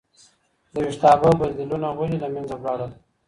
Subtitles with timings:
[0.73, 2.91] د ویښتابه بدلیلونه ولې له منځه لاړل؟